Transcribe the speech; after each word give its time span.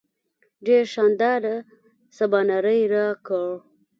ډېر 0.65 0.83
شانداره 0.93 1.55
سباناری 2.17 2.81
راکړ. 2.93 3.47